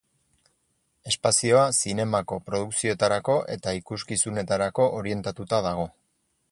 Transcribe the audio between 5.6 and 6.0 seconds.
dago.